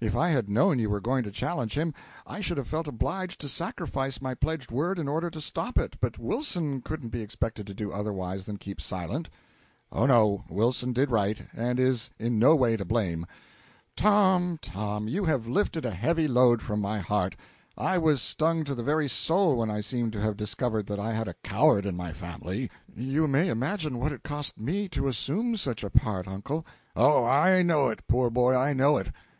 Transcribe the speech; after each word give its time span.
If 0.00 0.16
I 0.16 0.30
had 0.30 0.50
known 0.50 0.80
you 0.80 0.90
were 0.90 1.00
going 1.00 1.22
to 1.22 1.30
challenge 1.30 1.78
him 1.78 1.94
I 2.26 2.40
should 2.40 2.56
have 2.58 2.66
felt 2.66 2.88
obliged 2.88 3.40
to 3.40 3.48
sacrifice 3.48 4.20
my 4.20 4.34
pledged 4.34 4.72
word 4.72 4.98
in 4.98 5.06
order 5.06 5.30
to 5.30 5.40
stop 5.40 5.78
it, 5.78 5.94
but 6.00 6.18
Wilson 6.18 6.82
couldn't 6.82 7.10
be 7.10 7.22
expected 7.22 7.64
to 7.68 7.74
do 7.74 7.92
otherwise 7.92 8.46
than 8.46 8.56
keep 8.56 8.80
silent." 8.80 9.30
"Oh, 9.92 10.04
no; 10.04 10.42
Wilson 10.50 10.92
did 10.92 11.12
right, 11.12 11.46
and 11.54 11.78
is 11.78 12.10
in 12.18 12.40
no 12.40 12.56
way 12.56 12.76
to 12.76 12.84
blame. 12.84 13.24
Tom, 13.94 14.58
Tom, 14.60 15.06
you 15.06 15.26
have 15.26 15.46
lifted 15.46 15.86
a 15.86 15.92
heavy 15.92 16.26
load 16.26 16.60
from 16.60 16.80
my 16.80 16.98
heart; 16.98 17.36
I 17.76 17.98
was 17.98 18.20
stung 18.20 18.64
to 18.64 18.74
the 18.74 18.82
very 18.82 19.06
soul 19.08 19.54
when 19.58 19.70
I 19.70 19.80
seemed 19.80 20.12
to 20.14 20.20
have 20.20 20.36
discovered 20.36 20.88
that 20.88 20.98
I 20.98 21.12
had 21.12 21.28
a 21.28 21.34
coward 21.44 21.86
in 21.86 21.94
my 21.96 22.12
family." 22.12 22.68
"You 22.96 23.28
may 23.28 23.48
imagine 23.48 24.00
what 24.00 24.10
it 24.10 24.24
cost 24.24 24.58
me 24.58 24.88
to 24.88 25.06
assume 25.06 25.54
such 25.56 25.84
a 25.84 25.90
part, 25.90 26.26
uncle." 26.26 26.66
"Oh, 26.96 27.24
I 27.24 27.62
know 27.62 27.86
it, 27.90 28.04
poor 28.08 28.28
boy, 28.28 28.56
I 28.56 28.72
know 28.72 28.96
it. 28.96 29.12